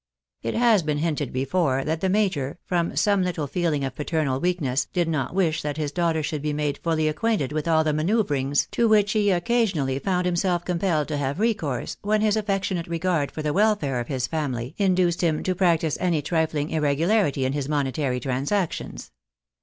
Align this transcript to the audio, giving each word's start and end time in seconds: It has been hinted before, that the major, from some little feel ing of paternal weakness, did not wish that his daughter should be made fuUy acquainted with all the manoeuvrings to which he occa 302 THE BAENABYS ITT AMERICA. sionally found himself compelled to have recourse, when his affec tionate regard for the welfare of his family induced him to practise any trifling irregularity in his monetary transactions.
It 0.41 0.55
has 0.55 0.81
been 0.81 0.97
hinted 0.97 1.31
before, 1.31 1.83
that 1.83 2.01
the 2.01 2.09
major, 2.09 2.57
from 2.65 2.95
some 2.95 3.21
little 3.21 3.45
feel 3.45 3.71
ing 3.71 3.83
of 3.83 3.93
paternal 3.93 4.39
weakness, 4.39 4.85
did 4.93 5.07
not 5.07 5.35
wish 5.35 5.61
that 5.61 5.77
his 5.77 5.91
daughter 5.91 6.23
should 6.23 6.41
be 6.41 6.53
made 6.53 6.79
fuUy 6.83 7.07
acquainted 7.07 7.51
with 7.51 7.67
all 7.67 7.83
the 7.83 7.93
manoeuvrings 7.93 8.67
to 8.71 8.87
which 8.89 9.11
he 9.11 9.27
occa 9.27 9.45
302 9.45 9.45
THE 9.45 9.45
BAENABYS 9.45 9.45
ITT 9.45 9.51
AMERICA. 9.51 9.77
sionally 9.77 10.03
found 10.03 10.25
himself 10.25 10.65
compelled 10.65 11.07
to 11.09 11.17
have 11.17 11.39
recourse, 11.39 11.97
when 12.01 12.21
his 12.21 12.35
affec 12.35 12.63
tionate 12.63 12.89
regard 12.89 13.31
for 13.31 13.43
the 13.43 13.53
welfare 13.53 13.99
of 13.99 14.07
his 14.07 14.25
family 14.25 14.73
induced 14.79 15.21
him 15.21 15.43
to 15.43 15.53
practise 15.53 15.99
any 16.01 16.23
trifling 16.23 16.71
irregularity 16.71 17.45
in 17.45 17.53
his 17.53 17.69
monetary 17.69 18.19
transactions. 18.19 19.11